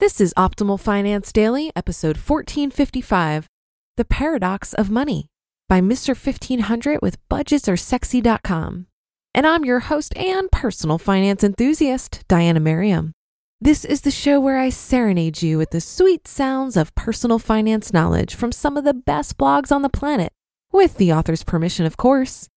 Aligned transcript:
This 0.00 0.18
is 0.18 0.32
Optimal 0.32 0.80
Finance 0.80 1.30
Daily, 1.30 1.70
episode 1.76 2.16
1455 2.16 3.46
The 3.98 4.04
Paradox 4.06 4.72
of 4.72 4.88
Money 4.88 5.26
by 5.68 5.82
Mr. 5.82 6.16
1500 6.16 7.00
with 7.02 7.18
budgetsaresexy.com. 7.28 8.86
And 9.34 9.46
I'm 9.46 9.62
your 9.66 9.80
host 9.80 10.16
and 10.16 10.50
personal 10.50 10.96
finance 10.96 11.44
enthusiast, 11.44 12.24
Diania 12.30 12.62
Merriam. 12.62 13.12
This 13.60 13.84
is 13.84 14.00
the 14.00 14.10
show 14.10 14.40
where 14.40 14.56
I 14.56 14.70
serenade 14.70 15.42
you 15.42 15.58
with 15.58 15.68
the 15.68 15.82
sweet 15.82 16.26
sounds 16.26 16.78
of 16.78 16.94
personal 16.94 17.38
finance 17.38 17.92
knowledge 17.92 18.34
from 18.34 18.52
some 18.52 18.78
of 18.78 18.84
the 18.84 18.94
best 18.94 19.36
blogs 19.36 19.70
on 19.70 19.82
the 19.82 19.90
planet, 19.90 20.32
with 20.72 20.96
the 20.96 21.12
author's 21.12 21.44
permission, 21.44 21.84
of 21.84 21.98
course. 21.98 22.48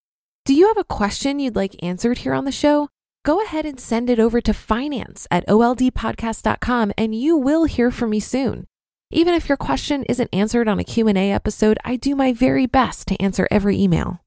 Do 0.46 0.54
you 0.54 0.70
have 0.70 0.78
a 0.78 0.86
question 0.86 1.40
you'd 1.40 1.58
like 1.58 1.76
answered 1.84 2.20
here 2.20 2.34
on 2.34 2.46
the 2.46 2.54
show? 2.54 2.88
Go 3.24 3.42
ahead 3.42 3.66
and 3.66 3.80
send 3.80 4.10
it 4.10 4.20
over 4.20 4.42
to 4.42 4.54
finance 4.54 5.28
at 5.32 5.48
oldpodcast.com 5.48 6.94
and 6.98 7.16
you 7.16 7.38
will 7.38 7.66
hear 7.66 7.92
from 7.92 8.12
me 8.12 8.20
soon. 8.20 8.66
Even 9.12 9.34
if 9.34 9.48
your 9.48 9.58
question 9.58 10.04
isn't 10.06 10.30
answered 10.34 10.68
on 10.68 10.80
a 10.80 10.84
Q&A 10.84 11.32
episode, 11.32 11.78
I 11.86 11.96
do 11.96 12.16
my 12.16 12.34
very 12.34 12.66
best 12.66 13.08
to 13.08 13.22
answer 13.22 13.48
every 13.52 13.80
email. 13.80 14.22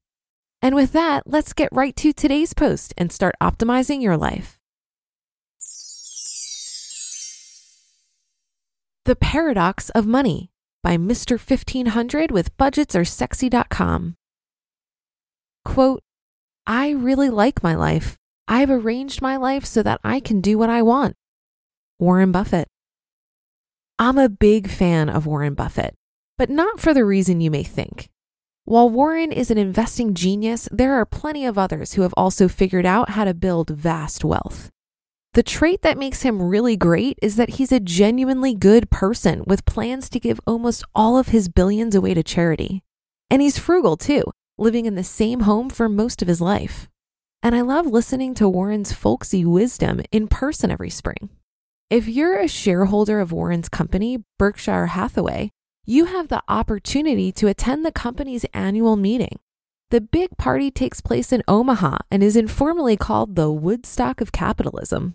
And 0.63 0.75
with 0.75 0.93
that, 0.93 1.25
let's 1.27 1.53
get 1.53 1.69
right 1.73 1.95
to 1.97 2.13
today's 2.13 2.55
post 2.55 2.95
and 2.97 3.13
start 3.13 3.35
optimizing 3.43 4.01
your 4.01 4.17
life. 4.17 4.59
The 9.05 9.17
Paradox 9.17 9.91
of 9.91 10.07
Money 10.07 10.51
by 10.83 10.97
Mr. 10.97 11.33
1500 11.33 12.31
with 12.31 12.57
budgetsaresexy.com. 12.57 14.15
Quote, 15.65 16.03
I 16.67 16.91
really 16.91 17.31
like 17.31 17.63
my 17.63 17.75
life. 17.75 18.17
I've 18.49 18.71
arranged 18.71 19.21
my 19.21 19.37
life 19.37 19.65
so 19.65 19.83
that 19.83 20.01
I 20.05 20.21
can 20.21 20.41
do 20.41 20.57
what 20.57 20.71
I 20.71 20.81
want. 20.81 21.17
Warren 21.99 22.31
Buffett. 22.31 22.69
I'm 23.99 24.19
a 24.19 24.29
big 24.29 24.69
fan 24.69 25.09
of 25.09 25.27
Warren 25.27 25.55
Buffett, 25.55 25.95
but 26.39 26.49
not 26.49 26.79
for 26.79 26.95
the 26.95 27.05
reason 27.05 27.41
you 27.41 27.51
may 27.51 27.65
think. 27.65 28.09
While 28.65 28.91
Warren 28.91 29.33
is 29.33 29.51
an 29.51 29.59
investing 29.59 30.15
genius, 30.15 30.69
there 30.71 30.95
are 30.95 31.05
plenty 31.05 31.45
of 31.45 31.59
others 31.59 31.95
who 31.95 32.03
have 32.03 32.15
also 32.17 32.47
figured 32.47 32.87
out 32.87 33.11
how 33.11 33.25
to 33.25 33.35
build 33.35 33.71
vast 33.71 34.25
wealth. 34.25 34.71
The 35.35 35.43
trait 35.43 35.83
that 35.83 35.99
makes 35.99 36.23
him 36.23 36.41
really 36.41 36.77
great 36.77 37.19
is 37.21 37.37
that 37.37 37.51
he's 37.51 37.73
a 37.73 37.81
genuinely 37.81 38.55
good 38.55 38.91
person 38.91 39.43
with 39.47 39.65
plans 39.65 40.09
to 40.11 40.21
give 40.21 40.41
almost 40.47 40.85
all 40.95 41.19
of 41.19 41.29
his 41.29 41.49
billions 41.49 41.95
away 41.95 42.15
to 42.15 42.23
charity. 42.23 42.83
And 43.29 43.43
he's 43.43 43.59
frugal 43.59 43.97
too, 43.97 44.23
living 44.57 44.87
in 44.87 44.95
the 44.95 45.05
same 45.05 45.41
home 45.41 45.69
for 45.69 45.89
most 45.89 46.23
of 46.23 46.29
his 46.29 46.41
life 46.41 46.89
and 47.43 47.55
I 47.55 47.61
love 47.61 47.87
listening 47.87 48.35
to 48.35 48.49
Warren's 48.49 48.93
folksy 48.93 49.45
wisdom 49.45 50.03
in 50.11 50.29
person 50.29 50.71
every 50.71 50.91
spring. 50.91 51.31
If 51.89 52.09
you're 52.09 52.39
a 52.39 52.49
shareholder 52.49 53.21
of 53.21 53.33
Warren's 53.33 53.69
company, 53.69 54.25
Berkshire 54.39 54.87
Hathaway, 54.87 55.51
you 55.85 56.07
have 56.07 56.29
the 56.29 56.43
opportunity 56.49 57.31
to 57.33 57.47
attend 57.47 57.87
the 57.87 57.93
company's 57.93 58.45
annual 58.53 58.97
meeting. 58.97 59.39
The 59.91 60.01
big 60.01 60.37
party 60.37 60.73
takes 60.73 61.01
place 61.01 61.33
in 61.33 61.45
Omaha 61.47 61.99
and 62.11 62.25
is 62.25 62.37
informally 62.37 62.97
called 62.97 63.37
the 63.37 63.53
Woodstock 63.53 64.21
of 64.21 64.33
Capitalism. 64.33 65.15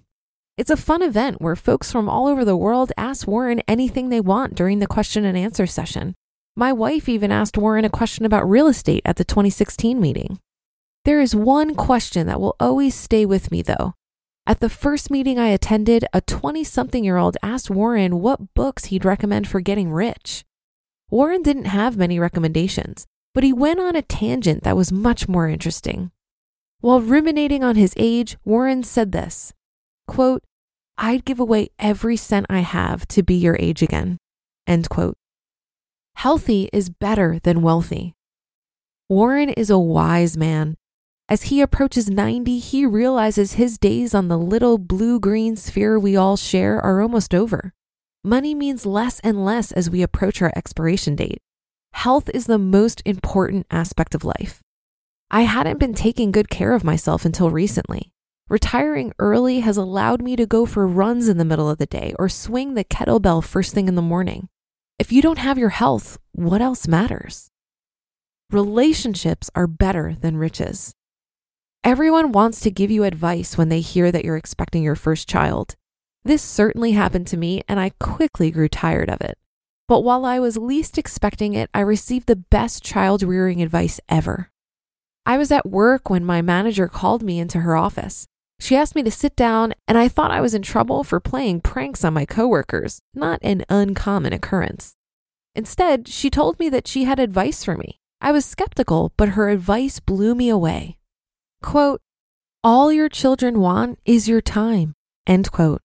It's 0.57 0.69
a 0.69 0.77
fun 0.77 1.01
event 1.01 1.41
where 1.41 1.57
folks 1.57 1.91
from 1.91 2.07
all 2.07 2.27
over 2.27 2.45
the 2.45 2.55
world 2.55 2.93
ask 2.95 3.27
Warren 3.27 3.61
anything 3.67 4.07
they 4.07 4.21
want 4.21 4.55
during 4.55 4.79
the 4.79 4.87
question 4.87 5.25
and 5.25 5.37
answer 5.37 5.67
session. 5.67 6.15
My 6.55 6.71
wife 6.71 7.09
even 7.09 7.33
asked 7.33 7.57
Warren 7.57 7.83
a 7.83 7.89
question 7.89 8.23
about 8.23 8.49
real 8.49 8.67
estate 8.67 9.01
at 9.03 9.17
the 9.17 9.25
2016 9.25 9.99
meeting. 9.99 10.39
There 11.03 11.19
is 11.19 11.35
one 11.35 11.73
question 11.73 12.27
that 12.27 12.39
will 12.39 12.55
always 12.59 12.93
stay 12.93 13.25
with 13.25 13.49
me, 13.49 13.63
though. 13.63 13.95
At 14.45 14.59
the 14.59 14.69
first 14.69 15.09
meeting 15.09 15.39
I 15.39 15.47
attended, 15.47 16.05
a 16.13 16.21
20 16.21 16.63
something 16.63 17.03
year 17.03 17.17
old 17.17 17.37
asked 17.41 17.69
Warren 17.69 18.19
what 18.19 18.53
books 18.53 18.85
he'd 18.85 19.05
recommend 19.05 19.47
for 19.47 19.61
getting 19.61 19.91
rich. 19.91 20.43
Warren 21.09 21.41
didn't 21.41 21.65
have 21.65 21.97
many 21.97 22.19
recommendations, 22.19 23.07
but 23.33 23.43
he 23.43 23.51
went 23.51 23.79
on 23.79 23.95
a 23.95 24.01
tangent 24.01 24.63
that 24.63 24.75
was 24.75 24.91
much 24.91 25.27
more 25.27 25.47
interesting. 25.47 26.11
While 26.81 27.01
ruminating 27.01 27.63
on 27.63 27.75
his 27.75 27.93
age, 27.97 28.37
Warren 28.45 28.83
said 28.83 29.11
this 29.11 29.53
quote, 30.07 30.43
I'd 30.97 31.25
give 31.25 31.39
away 31.39 31.69
every 31.79 32.17
cent 32.17 32.45
I 32.49 32.59
have 32.59 33.07
to 33.09 33.23
be 33.23 33.35
your 33.35 33.57
age 33.59 33.81
again. 33.81 34.17
End 34.67 34.89
quote. 34.89 35.17
Healthy 36.15 36.69
is 36.71 36.89
better 36.89 37.39
than 37.43 37.61
wealthy. 37.61 38.13
Warren 39.09 39.49
is 39.49 39.69
a 39.69 39.79
wise 39.79 40.37
man 40.37 40.77
as 41.31 41.43
he 41.43 41.61
approaches 41.61 42.09
90, 42.09 42.59
he 42.59 42.85
realizes 42.85 43.53
his 43.53 43.77
days 43.77 44.13
on 44.13 44.27
the 44.27 44.37
little 44.37 44.77
blue 44.77 45.17
green 45.17 45.55
sphere 45.55 45.97
we 45.97 46.13
all 46.13 46.35
share 46.35 46.77
are 46.81 46.99
almost 46.99 47.33
over. 47.33 47.73
Money 48.21 48.53
means 48.53 48.85
less 48.85 49.21
and 49.21 49.45
less 49.45 49.71
as 49.71 49.89
we 49.89 50.01
approach 50.01 50.41
our 50.41 50.51
expiration 50.57 51.15
date. 51.15 51.41
Health 51.93 52.29
is 52.33 52.47
the 52.47 52.57
most 52.57 53.01
important 53.05 53.65
aspect 53.71 54.13
of 54.13 54.25
life. 54.25 54.61
I 55.31 55.43
hadn't 55.43 55.79
been 55.79 55.93
taking 55.93 56.31
good 56.31 56.49
care 56.49 56.73
of 56.73 56.83
myself 56.83 57.23
until 57.23 57.49
recently. 57.49 58.11
Retiring 58.49 59.13
early 59.17 59.61
has 59.61 59.77
allowed 59.77 60.21
me 60.21 60.35
to 60.35 60.45
go 60.45 60.65
for 60.65 60.85
runs 60.85 61.29
in 61.29 61.37
the 61.37 61.45
middle 61.45 61.69
of 61.69 61.77
the 61.77 61.85
day 61.85 62.13
or 62.19 62.27
swing 62.27 62.73
the 62.73 62.83
kettlebell 62.83 63.41
first 63.41 63.73
thing 63.73 63.87
in 63.87 63.95
the 63.95 64.01
morning. 64.01 64.49
If 64.99 65.13
you 65.13 65.21
don't 65.21 65.39
have 65.39 65.57
your 65.57 65.69
health, 65.69 66.17
what 66.33 66.61
else 66.61 66.89
matters? 66.89 67.47
Relationships 68.51 69.49
are 69.55 69.65
better 69.65 70.17
than 70.19 70.35
riches. 70.35 70.93
Everyone 71.83 72.31
wants 72.31 72.59
to 72.59 72.69
give 72.69 72.91
you 72.91 73.03
advice 73.03 73.57
when 73.57 73.69
they 73.69 73.81
hear 73.81 74.11
that 74.11 74.23
you're 74.23 74.37
expecting 74.37 74.83
your 74.83 74.95
first 74.95 75.27
child. 75.27 75.75
This 76.23 76.43
certainly 76.43 76.91
happened 76.91 77.25
to 77.27 77.37
me, 77.37 77.63
and 77.67 77.79
I 77.79 77.89
quickly 77.99 78.51
grew 78.51 78.69
tired 78.69 79.09
of 79.09 79.19
it. 79.21 79.39
But 79.87 80.01
while 80.01 80.23
I 80.23 80.37
was 80.37 80.57
least 80.57 80.99
expecting 80.99 81.55
it, 81.55 81.71
I 81.73 81.79
received 81.79 82.27
the 82.27 82.35
best 82.35 82.83
child 82.83 83.23
rearing 83.23 83.63
advice 83.63 83.99
ever. 84.07 84.51
I 85.25 85.39
was 85.39 85.51
at 85.51 85.65
work 85.65 86.07
when 86.07 86.23
my 86.23 86.43
manager 86.43 86.87
called 86.87 87.23
me 87.23 87.39
into 87.39 87.61
her 87.61 87.75
office. 87.75 88.27
She 88.59 88.75
asked 88.75 88.93
me 88.93 89.01
to 89.01 89.09
sit 89.09 89.35
down, 89.35 89.73
and 89.87 89.97
I 89.97 90.07
thought 90.07 90.29
I 90.29 90.39
was 90.39 90.53
in 90.53 90.61
trouble 90.61 91.03
for 91.03 91.19
playing 91.19 91.61
pranks 91.61 92.05
on 92.05 92.13
my 92.13 92.25
coworkers, 92.25 92.99
not 93.15 93.39
an 93.41 93.65
uncommon 93.69 94.33
occurrence. 94.33 94.93
Instead, 95.55 96.07
she 96.07 96.29
told 96.29 96.59
me 96.59 96.69
that 96.69 96.87
she 96.87 97.05
had 97.05 97.19
advice 97.19 97.63
for 97.63 97.75
me. 97.75 97.97
I 98.21 98.31
was 98.31 98.45
skeptical, 98.45 99.13
but 99.17 99.29
her 99.29 99.49
advice 99.49 99.99
blew 99.99 100.35
me 100.35 100.47
away. 100.47 100.99
Quote, 101.61 102.01
all 102.63 102.91
your 102.91 103.09
children 103.09 103.59
want 103.59 103.99
is 104.05 104.27
your 104.27 104.41
time. 104.41 104.93
End 105.25 105.51
quote. 105.51 105.81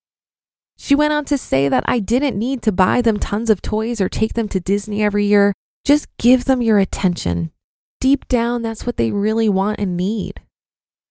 She 0.77 0.95
went 0.95 1.15
on 1.15 1.25
to 1.27 1.39
say 1.39 1.69
that 1.69 1.85
I 1.87 2.01
didn't 2.01 2.39
need 2.39 2.61
to 2.63 2.73
buy 2.73 3.01
them 3.01 3.19
tons 3.19 3.49
of 3.49 3.63
toys 3.63 3.99
or 4.01 4.11
take 4.11 4.35
them 4.35 4.49
to 4.49 4.61
Disney 4.61 5.03
every 5.03 5.25
year. 5.25 5.55
Just 5.85 6.07
give 6.19 6.45
them 6.45 6.61
your 6.61 6.79
attention. 6.79 7.51
Deep 7.99 8.29
down, 8.29 8.61
that's 8.61 8.85
what 8.85 8.99
they 8.99 9.11
really 9.11 9.49
want 9.49 9.81
and 9.81 9.97
need. 9.97 10.43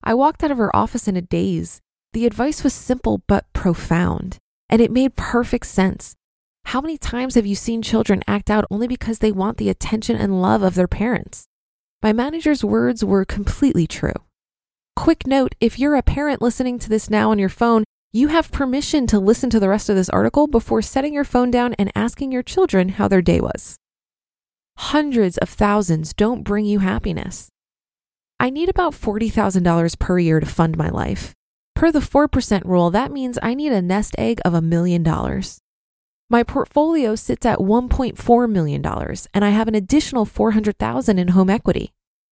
I 0.03 0.13
walked 0.13 0.43
out 0.43 0.51
of 0.51 0.59
her 0.59 0.75
office 0.75 1.07
in 1.07 1.17
a 1.17 1.21
daze. 1.21 1.81
The 2.13 2.27
advice 2.27 2.63
was 2.63 2.73
simple 2.73 3.23
but 3.27 3.51
profound, 3.53 4.37
and 4.69 4.81
it 4.81 4.91
made 4.91 5.15
perfect 5.15 5.65
sense. 5.65 6.15
How 6.65 6.79
many 6.79 6.97
times 6.97 7.33
have 7.33 7.45
you 7.45 7.55
seen 7.55 7.81
children 7.81 8.21
act 8.27 8.51
out 8.51 8.65
only 8.69 8.87
because 8.87 9.19
they 9.19 9.31
want 9.31 9.57
the 9.57 9.69
attention 9.69 10.15
and 10.15 10.41
love 10.41 10.61
of 10.61 10.75
their 10.75 10.87
parents? 10.87 11.47
My 12.03 12.13
manager's 12.13 12.63
words 12.63 13.03
were 13.03 13.25
completely 13.25 13.87
true. 13.87 14.13
Quick 14.95 15.27
note 15.27 15.55
if 15.59 15.77
you're 15.77 15.95
a 15.95 16.01
parent 16.01 16.41
listening 16.41 16.79
to 16.79 16.89
this 16.89 17.09
now 17.09 17.31
on 17.31 17.39
your 17.39 17.49
phone, 17.49 17.83
you 18.13 18.29
have 18.29 18.51
permission 18.51 19.05
to 19.07 19.19
listen 19.19 19.49
to 19.49 19.59
the 19.59 19.69
rest 19.69 19.89
of 19.89 19.95
this 19.95 20.09
article 20.09 20.47
before 20.47 20.81
setting 20.81 21.13
your 21.13 21.25
phone 21.25 21.51
down 21.51 21.73
and 21.73 21.91
asking 21.95 22.31
your 22.31 22.43
children 22.43 22.89
how 22.89 23.07
their 23.07 23.21
day 23.21 23.41
was. 23.41 23.75
Hundreds 24.77 25.37
of 25.37 25.49
thousands 25.49 26.13
don't 26.13 26.43
bring 26.43 26.65
you 26.65 26.79
happiness. 26.79 27.49
I 28.39 28.49
need 28.49 28.69
about 28.69 28.93
$40,000 28.93 29.99
per 29.99 30.19
year 30.19 30.39
to 30.39 30.45
fund 30.45 30.77
my 30.77 30.89
life. 30.89 31.33
Per 31.75 31.91
the 31.91 31.99
4% 31.99 32.63
rule, 32.63 32.89
that 32.91 33.11
means 33.11 33.37
I 33.43 33.53
need 33.53 33.73
a 33.73 33.81
nest 33.81 34.15
egg 34.17 34.39
of 34.45 34.53
a 34.53 34.61
million 34.61 35.03
dollars. 35.03 35.59
My 36.29 36.41
portfolio 36.41 37.15
sits 37.15 37.45
at 37.45 37.59
$1.4 37.59 38.49
million, 38.49 38.85
and 39.33 39.45
I 39.45 39.49
have 39.49 39.67
an 39.67 39.75
additional 39.75 40.25
400,000 40.25 41.19
in 41.19 41.27
home 41.29 41.49
equity. 41.49 41.91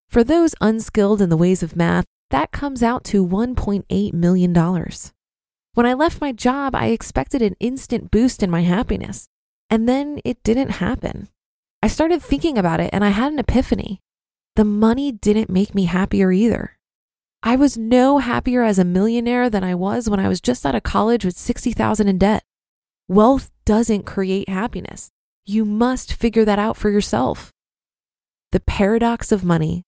For 0.10 0.24
those 0.24 0.56
unskilled 0.62 1.22
in 1.22 1.30
the 1.30 1.38
ways 1.38 1.62
of 1.62 1.76
math, 1.76 2.06
that 2.34 2.52
comes 2.52 2.82
out 2.82 3.04
to 3.06 3.24
$1.8 3.26 4.14
million. 4.14 4.54
When 5.76 5.86
I 5.86 5.94
left 5.94 6.20
my 6.20 6.32
job, 6.32 6.74
I 6.74 6.88
expected 6.88 7.44
an 7.44 7.56
instant 7.60 8.10
boost 8.10 8.42
in 8.42 8.50
my 8.50 8.62
happiness, 8.62 9.28
and 9.70 9.88
then 9.88 10.20
it 10.26 10.42
didn't 10.42 10.82
happen. 10.82 11.30
I 11.84 11.88
started 11.88 12.24
thinking 12.24 12.58
about 12.58 12.80
it 12.80 12.90
and 12.92 13.04
I 13.04 13.10
had 13.10 13.34
an 13.34 13.40
epiphany. 13.40 14.00
The 14.56 14.66
money 14.66 15.12
didn't 15.12 15.50
make 15.50 15.76
me 15.76 15.86
happier 15.86 16.32
either. 16.32 16.80
I 17.44 17.56
was 17.56 17.78
no 17.78 18.18
happier 18.18 18.64
as 18.64 18.80
a 18.80 18.86
millionaire 18.86 19.48
than 19.50 19.64
I 19.64 19.76
was 19.76 20.10
when 20.10 20.20
I 20.20 20.28
was 20.28 20.42
just 20.42 20.66
out 20.66 20.76
of 20.76 20.82
college 20.82 21.26
with 21.26 21.38
60,000 21.38 22.08
in 22.08 22.18
debt. 22.18 22.44
Wealth 23.08 23.52
doesn't 23.64 24.08
create 24.08 24.50
happiness. 24.50 25.12
You 25.46 25.66
must 25.66 26.14
figure 26.14 26.46
that 26.46 26.58
out 26.58 26.78
for 26.78 26.90
yourself. 26.90 27.52
The 28.52 28.60
paradox 28.60 29.32
of 29.32 29.44
money. 29.44 29.84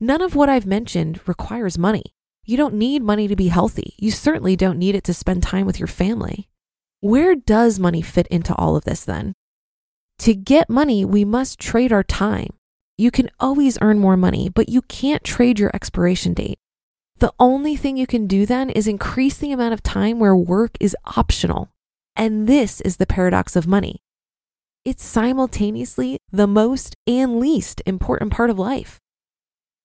None 0.00 0.22
of 0.22 0.34
what 0.34 0.48
I've 0.48 0.66
mentioned 0.66 1.20
requires 1.26 1.76
money. 1.76 2.04
You 2.46 2.56
don't 2.56 2.74
need 2.74 3.02
money 3.02 3.28
to 3.28 3.36
be 3.36 3.48
healthy. 3.48 3.94
You 3.98 4.10
certainly 4.10 4.56
don't 4.56 4.78
need 4.78 4.94
it 4.94 5.04
to 5.04 5.14
spend 5.14 5.42
time 5.42 5.66
with 5.66 5.78
your 5.78 5.86
family. 5.86 6.48
Where 7.00 7.34
does 7.34 7.78
money 7.78 8.00
fit 8.00 8.26
into 8.28 8.54
all 8.54 8.76
of 8.76 8.84
this 8.84 9.04
then? 9.04 9.34
To 10.20 10.34
get 10.34 10.70
money, 10.70 11.04
we 11.04 11.24
must 11.24 11.58
trade 11.58 11.92
our 11.92 12.02
time. 12.02 12.50
You 12.96 13.10
can 13.10 13.30
always 13.38 13.78
earn 13.82 13.98
more 13.98 14.16
money, 14.16 14.48
but 14.48 14.68
you 14.70 14.82
can't 14.82 15.22
trade 15.22 15.58
your 15.58 15.70
expiration 15.74 16.34
date. 16.34 16.58
The 17.18 17.32
only 17.38 17.76
thing 17.76 17.98
you 17.98 18.06
can 18.06 18.26
do 18.26 18.46
then 18.46 18.70
is 18.70 18.86
increase 18.86 19.36
the 19.36 19.52
amount 19.52 19.74
of 19.74 19.82
time 19.82 20.18
where 20.18 20.34
work 20.34 20.72
is 20.80 20.96
optional. 21.16 21.70
And 22.16 22.46
this 22.46 22.80
is 22.80 22.96
the 22.96 23.06
paradox 23.06 23.54
of 23.54 23.66
money. 23.66 24.02
It's 24.84 25.04
simultaneously 25.04 26.18
the 26.32 26.46
most 26.46 26.96
and 27.06 27.38
least 27.38 27.82
important 27.84 28.32
part 28.32 28.48
of 28.48 28.58
life. 28.58 28.98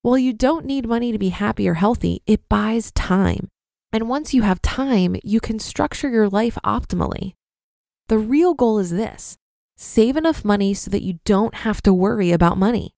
While 0.06 0.20
you 0.20 0.34
don't 0.34 0.68
need 0.68 0.88
money 0.88 1.12
to 1.12 1.18
be 1.18 1.30
happy 1.30 1.68
or 1.68 1.74
healthy, 1.74 2.22
it 2.28 2.48
buys 2.48 2.92
time. 2.92 3.48
And 3.92 4.08
once 4.08 4.36
you 4.36 4.44
have 4.44 4.62
time, 4.62 5.16
you 5.24 5.40
can 5.40 5.58
structure 5.58 6.12
your 6.12 6.30
life 6.30 6.60
optimally. 6.64 7.34
The 8.08 8.20
real 8.20 8.54
goal 8.54 8.78
is 8.78 8.92
this 8.92 9.36
save 9.78 10.16
enough 10.16 10.46
money 10.46 10.76
so 10.76 10.92
that 10.92 11.02
you 11.02 11.18
don't 11.26 11.56
have 11.56 11.82
to 11.82 11.92
worry 11.92 12.32
about 12.32 12.60
money. 12.60 12.94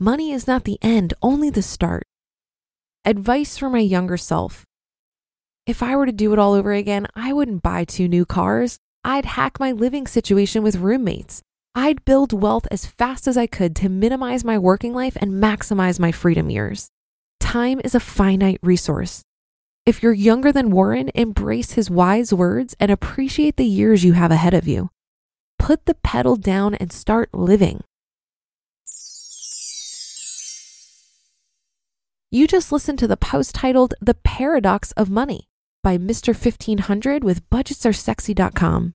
Money 0.00 0.32
is 0.32 0.48
not 0.48 0.64
the 0.64 0.80
end, 0.82 1.14
only 1.22 1.48
the 1.48 1.62
start. 1.62 2.08
Advice 3.04 3.56
for 3.56 3.70
my 3.70 3.78
younger 3.78 4.16
self 4.16 4.66
if 5.64 5.80
I 5.80 5.94
were 5.94 6.06
to 6.06 6.12
do 6.12 6.32
it 6.32 6.40
all 6.40 6.54
over 6.54 6.72
again, 6.72 7.06
I 7.14 7.32
wouldn't 7.32 7.62
buy 7.62 7.84
two 7.84 8.08
new 8.08 8.26
cars. 8.26 8.78
I'd 9.04 9.26
hack 9.26 9.60
my 9.60 9.70
living 9.70 10.08
situation 10.08 10.64
with 10.64 10.74
roommates. 10.74 11.40
I'd 11.78 12.04
build 12.04 12.32
wealth 12.32 12.66
as 12.72 12.86
fast 12.86 13.28
as 13.28 13.36
I 13.36 13.46
could 13.46 13.76
to 13.76 13.88
minimize 13.88 14.42
my 14.42 14.58
working 14.58 14.92
life 14.92 15.16
and 15.20 15.40
maximize 15.40 16.00
my 16.00 16.10
freedom 16.10 16.50
years. 16.50 16.88
Time 17.38 17.80
is 17.84 17.94
a 17.94 18.00
finite 18.00 18.58
resource. 18.64 19.22
If 19.86 20.02
you're 20.02 20.12
younger 20.12 20.50
than 20.50 20.72
Warren, 20.72 21.08
embrace 21.14 21.74
his 21.74 21.88
wise 21.88 22.34
words 22.34 22.74
and 22.80 22.90
appreciate 22.90 23.58
the 23.58 23.64
years 23.64 24.02
you 24.02 24.14
have 24.14 24.32
ahead 24.32 24.54
of 24.54 24.66
you. 24.66 24.90
Put 25.56 25.86
the 25.86 25.94
pedal 25.94 26.34
down 26.34 26.74
and 26.74 26.92
start 26.92 27.32
living. 27.32 27.84
You 32.32 32.48
just 32.48 32.72
listened 32.72 32.98
to 32.98 33.06
the 33.06 33.16
post 33.16 33.54
titled 33.54 33.94
The 34.00 34.14
Paradox 34.14 34.90
of 34.96 35.10
Money 35.10 35.46
by 35.84 35.96
Mr. 35.96 36.34
1500 36.34 37.22
with 37.22 37.48
budgetsaresexy.com. 37.50 38.94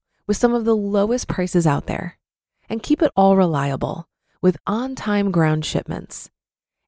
with 0.27 0.37
some 0.37 0.53
of 0.53 0.65
the 0.65 0.75
lowest 0.75 1.27
prices 1.27 1.65
out 1.67 1.87
there. 1.87 2.17
And 2.69 2.83
keep 2.83 3.01
it 3.01 3.11
all 3.15 3.35
reliable 3.35 4.07
with 4.41 4.57
on 4.65 4.95
time 4.95 5.31
ground 5.31 5.65
shipments. 5.65 6.29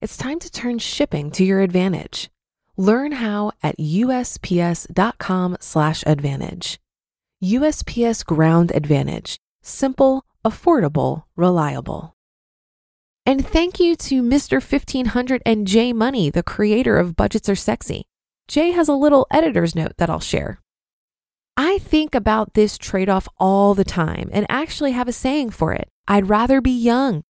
It's 0.01 0.17
time 0.17 0.39
to 0.39 0.51
turn 0.51 0.79
shipping 0.79 1.31
to 1.31 1.43
your 1.43 1.59
advantage. 1.61 2.29
Learn 2.77 3.11
how 3.13 3.51
at 3.61 3.77
usps.com/slash 3.77 6.03
advantage. 6.05 6.79
USPS 7.43 8.25
Ground 8.25 8.71
Advantage. 8.73 9.37
Simple, 9.61 10.25
affordable, 10.45 11.23
reliable. 11.35 12.15
And 13.25 13.45
thank 13.45 13.79
you 13.79 13.95
to 13.97 14.23
Mr. 14.23 14.61
1500 14.61 15.41
and 15.45 15.67
Jay 15.67 15.93
Money, 15.93 16.29
the 16.29 16.43
creator 16.43 16.97
of 16.97 17.15
Budgets 17.15 17.49
Are 17.49 17.55
Sexy. 17.55 18.05
Jay 18.47 18.71
has 18.71 18.87
a 18.87 18.93
little 18.93 19.27
editor's 19.31 19.75
note 19.75 19.93
that 19.97 20.09
I'll 20.09 20.19
share. 20.19 20.59
I 21.55 21.77
think 21.79 22.15
about 22.15 22.53
this 22.53 22.77
trade 22.77 23.09
off 23.09 23.27
all 23.39 23.73
the 23.73 23.83
time 23.83 24.29
and 24.31 24.45
actually 24.49 24.91
have 24.91 25.07
a 25.07 25.13
saying 25.13 25.51
for 25.51 25.73
it 25.73 25.87
I'd 26.07 26.29
rather 26.29 26.61
be 26.61 26.71
young. 26.71 27.23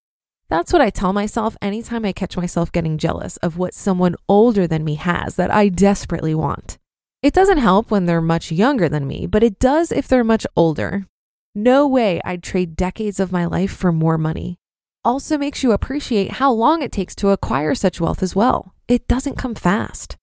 That's 0.49 0.71
what 0.71 0.81
I 0.81 0.89
tell 0.89 1.13
myself 1.13 1.57
anytime 1.61 2.05
I 2.05 2.11
catch 2.11 2.37
myself 2.37 2.71
getting 2.71 2.97
jealous 2.97 3.37
of 3.37 3.57
what 3.57 3.73
someone 3.73 4.15
older 4.29 4.67
than 4.67 4.83
me 4.83 4.95
has 4.95 5.35
that 5.35 5.51
I 5.51 5.69
desperately 5.69 6.35
want. 6.35 6.77
It 7.21 7.33
doesn't 7.33 7.57
help 7.57 7.91
when 7.91 8.05
they're 8.05 8.21
much 8.21 8.51
younger 8.51 8.89
than 8.89 9.07
me, 9.07 9.25
but 9.27 9.43
it 9.43 9.59
does 9.59 9.91
if 9.91 10.07
they're 10.07 10.23
much 10.23 10.45
older. 10.55 11.07
No 11.55 11.87
way 11.87 12.21
I'd 12.25 12.43
trade 12.43 12.75
decades 12.75 13.19
of 13.19 13.31
my 13.31 13.45
life 13.45 13.71
for 13.71 13.91
more 13.91 14.17
money 14.17 14.57
also 15.05 15.37
makes 15.37 15.63
you 15.63 15.71
appreciate 15.71 16.33
how 16.33 16.51
long 16.51 16.81
it 16.81 16.91
takes 16.91 17.15
to 17.15 17.29
acquire 17.29 17.75
such 17.75 17.99
wealth 17.99 18.23
as 18.23 18.35
well. 18.35 18.73
It 18.87 19.07
doesn't 19.07 19.37
come 19.37 19.55
fast. 19.55 20.17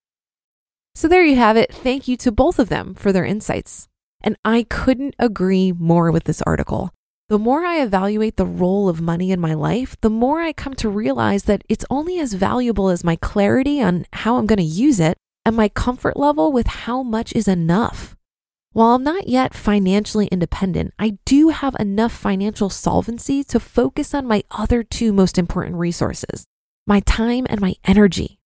So 0.95 1.09
there 1.09 1.25
you 1.25 1.37
have 1.37 1.57
it. 1.57 1.73
Thank 1.73 2.09
you 2.09 2.17
to 2.19 2.33
both 2.33 2.59
of 2.59 2.69
them 2.69 2.95
for 2.95 3.13
their 3.13 3.25
insights. 3.25 3.89
And 4.23 4.37
I 4.45 4.65
couldn't 4.65 5.15
agree 5.19 5.73
more 5.73 6.11
with 6.11 6.25
this 6.25 6.43
article. 6.43 6.91
The 7.29 7.39
more 7.39 7.65
I 7.65 7.81
evaluate 7.81 8.37
the 8.37 8.47
role 8.47 8.89
of 8.89 9.01
money 9.01 9.31
in 9.31 9.41
my 9.41 9.55
life, 9.55 9.97
the 10.01 10.11
more 10.11 10.41
I 10.41 10.53
come 10.53 10.75
to 10.75 10.89
realize 10.89 11.45
that 11.45 11.63
it's 11.69 11.85
only 11.89 12.19
as 12.19 12.35
valuable 12.35 12.89
as 12.89 13.05
my 13.05 13.17
clarity 13.17 13.81
on 13.81 14.05
how 14.13 14.37
I'm 14.37 14.47
going 14.47 14.59
to 14.59 14.65
use 14.65 14.99
it 14.99 15.17
and 15.45 15.55
my 15.55 15.69
comfort 15.69 16.17
level 16.17 16.53
with 16.53 16.67
how 16.67 17.03
much 17.03 17.33
is 17.35 17.47
enough. 17.47 18.17
While 18.73 18.95
I'm 18.95 19.03
not 19.03 19.29
yet 19.29 19.55
financially 19.55 20.27
independent, 20.27 20.93
I 20.99 21.19
do 21.25 21.49
have 21.49 21.75
enough 21.81 22.13
financial 22.13 22.71
solvency 22.71 23.43
to 23.45 23.59
focus 23.59 24.15
on 24.15 24.27
my 24.27 24.45
other 24.51 24.83
two 24.83 25.13
most 25.13 25.39
important 25.39 25.77
resources 25.77 26.45
my 26.87 27.01
time 27.01 27.47
and 27.49 27.61
my 27.61 27.75
energy. 27.85 28.39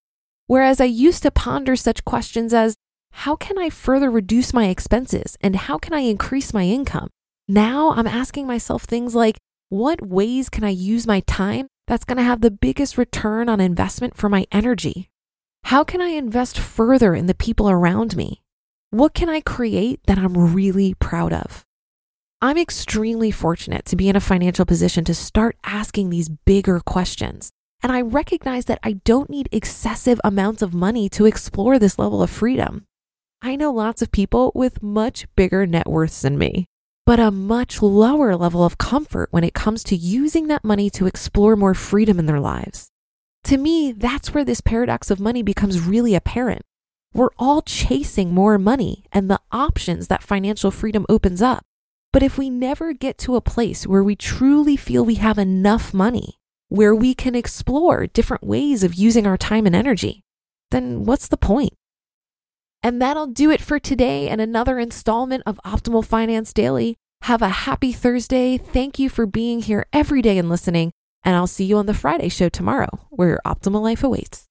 Whereas 0.46 0.78
I 0.78 0.84
used 0.84 1.22
to 1.22 1.30
ponder 1.30 1.76
such 1.76 2.04
questions 2.04 2.52
as 2.52 2.74
how 3.18 3.36
can 3.36 3.56
I 3.56 3.70
further 3.70 4.10
reduce 4.10 4.52
my 4.52 4.66
expenses 4.66 5.38
and 5.40 5.54
how 5.54 5.78
can 5.78 5.94
I 5.94 6.00
increase 6.00 6.52
my 6.52 6.64
income? 6.64 7.08
Now 7.48 7.92
I'm 7.92 8.08
asking 8.08 8.46
myself 8.46 8.82
things 8.82 9.14
like 9.14 9.38
what 9.68 10.04
ways 10.04 10.50
can 10.50 10.64
I 10.64 10.70
use 10.70 11.06
my 11.06 11.20
time 11.20 11.68
that's 11.86 12.04
going 12.04 12.18
to 12.18 12.24
have 12.24 12.40
the 12.40 12.50
biggest 12.50 12.98
return 12.98 13.48
on 13.48 13.60
investment 13.60 14.16
for 14.16 14.28
my 14.28 14.46
energy? 14.50 15.08
How 15.64 15.84
can 15.84 16.02
I 16.02 16.08
invest 16.08 16.58
further 16.58 17.14
in 17.14 17.26
the 17.26 17.34
people 17.34 17.70
around 17.70 18.16
me? 18.16 18.42
What 18.90 19.14
can 19.14 19.28
I 19.28 19.40
create 19.40 20.00
that 20.06 20.18
I'm 20.18 20.52
really 20.52 20.94
proud 20.94 21.32
of? 21.32 21.64
I'm 22.42 22.58
extremely 22.58 23.30
fortunate 23.30 23.84
to 23.86 23.96
be 23.96 24.08
in 24.08 24.16
a 24.16 24.20
financial 24.20 24.66
position 24.66 25.04
to 25.04 25.14
start 25.14 25.56
asking 25.64 26.10
these 26.10 26.28
bigger 26.28 26.80
questions. 26.80 27.52
And 27.80 27.92
I 27.92 28.00
recognize 28.02 28.64
that 28.66 28.80
I 28.82 28.94
don't 29.04 29.30
need 29.30 29.48
excessive 29.52 30.20
amounts 30.24 30.62
of 30.62 30.74
money 30.74 31.08
to 31.10 31.26
explore 31.26 31.78
this 31.78 31.98
level 31.98 32.22
of 32.22 32.28
freedom. 32.28 32.84
I 33.42 33.56
know 33.56 33.70
lots 33.72 34.02
of 34.02 34.10
people 34.10 34.52
with 34.54 34.82
much 34.82 35.26
bigger 35.36 35.66
net 35.66 35.86
worths 35.86 36.22
than 36.22 36.38
me, 36.38 36.66
but 37.06 37.20
a 37.20 37.30
much 37.30 37.82
lower 37.82 38.36
level 38.36 38.64
of 38.64 38.78
comfort 38.78 39.28
when 39.30 39.44
it 39.44 39.54
comes 39.54 39.84
to 39.84 39.96
using 39.96 40.48
that 40.48 40.64
money 40.64 40.88
to 40.90 41.06
explore 41.06 41.56
more 41.56 41.74
freedom 41.74 42.18
in 42.18 42.26
their 42.26 42.40
lives. 42.40 42.88
To 43.44 43.58
me, 43.58 43.92
that's 43.92 44.32
where 44.32 44.44
this 44.44 44.62
paradox 44.62 45.10
of 45.10 45.20
money 45.20 45.42
becomes 45.42 45.80
really 45.80 46.14
apparent. 46.14 46.62
We're 47.12 47.30
all 47.38 47.60
chasing 47.62 48.32
more 48.32 48.58
money 48.58 49.04
and 49.12 49.30
the 49.30 49.40
options 49.52 50.08
that 50.08 50.22
financial 50.22 50.70
freedom 50.70 51.04
opens 51.08 51.42
up. 51.42 51.64
But 52.12 52.22
if 52.22 52.38
we 52.38 52.48
never 52.48 52.92
get 52.92 53.18
to 53.18 53.36
a 53.36 53.40
place 53.40 53.86
where 53.86 54.02
we 54.02 54.16
truly 54.16 54.76
feel 54.76 55.04
we 55.04 55.16
have 55.16 55.38
enough 55.38 55.92
money, 55.92 56.38
where 56.68 56.94
we 56.94 57.14
can 57.14 57.34
explore 57.34 58.06
different 58.06 58.44
ways 58.44 58.82
of 58.82 58.94
using 58.94 59.26
our 59.26 59.36
time 59.36 59.66
and 59.66 59.76
energy, 59.76 60.22
then 60.70 61.04
what's 61.04 61.28
the 61.28 61.36
point? 61.36 61.74
And 62.84 63.00
that'll 63.00 63.28
do 63.28 63.50
it 63.50 63.62
for 63.62 63.78
today 63.78 64.28
and 64.28 64.42
another 64.42 64.78
installment 64.78 65.42
of 65.46 65.58
Optimal 65.64 66.04
Finance 66.04 66.52
Daily. 66.52 66.98
Have 67.22 67.40
a 67.40 67.48
happy 67.48 67.92
Thursday. 67.92 68.58
Thank 68.58 68.98
you 68.98 69.08
for 69.08 69.24
being 69.24 69.62
here 69.62 69.86
every 69.90 70.20
day 70.20 70.36
and 70.36 70.50
listening. 70.50 70.92
And 71.24 71.34
I'll 71.34 71.46
see 71.46 71.64
you 71.64 71.78
on 71.78 71.86
the 71.86 71.94
Friday 71.94 72.28
show 72.28 72.50
tomorrow, 72.50 73.08
where 73.08 73.28
your 73.28 73.40
optimal 73.46 73.80
life 73.80 74.04
awaits. 74.04 74.44